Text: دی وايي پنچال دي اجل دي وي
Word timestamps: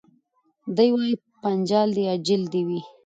دی 0.75 0.89
وايي 0.95 1.13
پنچال 1.41 1.87
دي 1.97 2.03
اجل 2.15 2.41
دي 2.53 2.61
وي 2.67 2.81